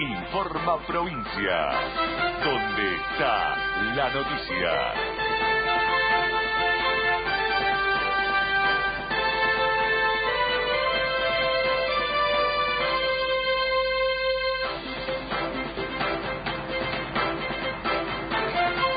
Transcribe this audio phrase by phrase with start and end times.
[0.00, 1.70] Informa Provincia,
[2.44, 3.56] donde está
[3.96, 5.57] la noticia.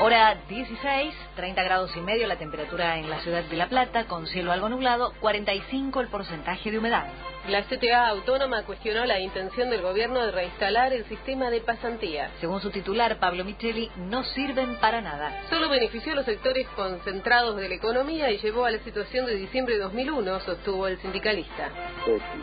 [0.04, 4.26] Hora 16, 30 grados y medio la temperatura en la ciudad de La Plata, con
[4.26, 7.06] cielo algo nublado, 45 el porcentaje de humedad.
[7.46, 12.32] La CTA autónoma cuestionó la intención del gobierno de reinstalar el sistema de pasantías.
[12.40, 15.44] Según su titular, Pablo Micheli, no sirven para nada.
[15.48, 19.36] Solo benefició a los sectores concentrados de la economía y llevó a la situación de
[19.36, 21.70] diciembre de 2001, sostuvo el sindicalista.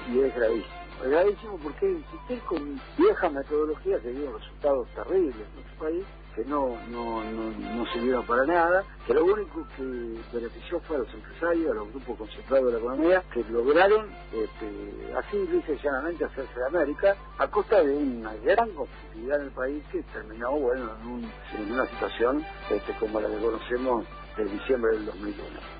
[0.09, 0.79] y es gravísimo.
[1.03, 6.45] Es gravísimo porque insistir con vieja metodología que dio resultados terribles en nuestro país que
[6.45, 9.83] no, no, no, no sirvieron para nada, que lo único que
[10.31, 15.13] benefició fue a los empresarios, a los grupos concentrados de la economía, que lograron, este,
[15.17, 19.83] así dice llanamente, hacerse de América, a costa de una gran competitividad en el país
[19.91, 24.05] que terminó, bueno, en, en una situación este, como la que conocemos
[24.37, 25.79] de diciembre del 2001.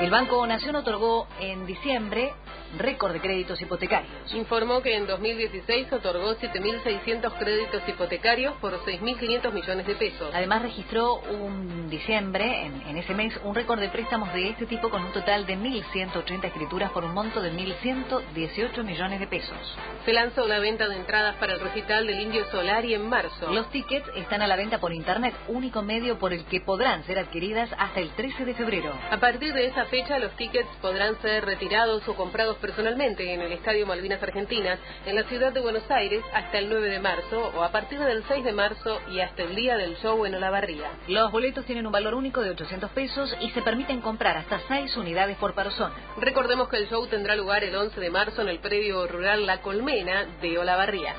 [0.00, 2.34] El Banco Nación otorgó en diciembre
[2.78, 4.12] récord de créditos hipotecarios.
[4.34, 10.30] Informó que en 2016 otorgó 7.600 créditos hipotecarios por 6.500 millones de pesos.
[10.34, 15.04] Además registró un diciembre, en, ese mes, un récord de préstamos de este tipo con
[15.04, 19.56] un total de 1.180 escrituras por un monto de 1.118 millones de pesos.
[20.04, 23.52] Se lanzó la venta de entradas para el recital del Indio Solari en marzo.
[23.52, 27.18] Los tickets están a la venta por internet, único medio por el que podrán ser
[27.18, 28.92] adquiridas hasta el 13 de febrero.
[29.10, 33.52] A partir de esa fecha, los tickets podrán ser retirados o comprados personalmente en el
[33.52, 37.62] Estadio Malvinas Argentinas, en la ciudad de Buenos Aires, hasta el 9 de marzo o
[37.62, 40.90] a partir del 6 de marzo y hasta el día del show en Olavarría.
[41.08, 44.96] Los boletos tienen un valor único de 800 pesos y se permiten comprar hasta 6
[44.96, 45.94] unidades por persona.
[46.18, 49.60] Recordemos que el show tendrá lugar el 11 de marzo en el predio rural La
[49.60, 51.14] Colmena de Olavarría.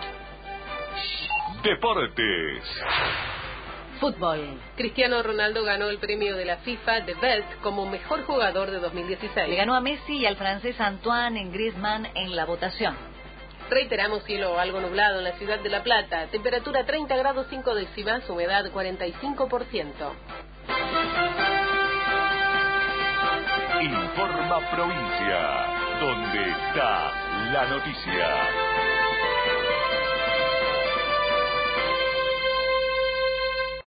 [1.64, 2.64] Deportes.
[3.96, 4.60] Fútbol.
[4.76, 9.50] Cristiano Ronaldo ganó el premio de la FIFA de Best como mejor jugador de 2016.
[9.50, 12.96] Le ganó a Messi y al francés Antoine Griezmann en la votación.
[13.70, 18.30] Reiteramos cielo algo nublado en la ciudad de La Plata, temperatura 30 grados 5 décimas,
[18.30, 19.92] humedad 45%.
[23.82, 27.12] Informa Provincia, donde está
[27.52, 28.95] la noticia.